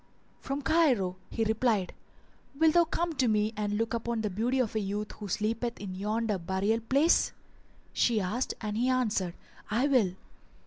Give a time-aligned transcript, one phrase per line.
[0.39, 1.93] "From Cairo," he replied.
[2.57, 5.79] "Wilt thou come with me and look upon the beauty of a youth who sleepeth
[5.79, 7.33] in yonder burial place?"
[7.93, 9.35] she asked and he answered,
[9.69, 10.15] "I will."